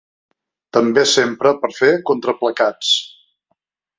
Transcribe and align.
També 0.77 1.03
s'empra 1.09 1.51
per 1.65 1.69
fer 1.81 1.91
contraplacats. 2.11 2.95